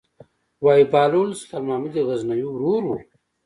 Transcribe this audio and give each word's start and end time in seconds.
وايي 0.63 0.85
بهلول 0.93 1.29
د 1.33 1.37
سلطان 1.39 1.61
محمود 1.67 1.93
غزنوي 2.07 2.45
ورور 2.49 2.81
و. 2.85 2.89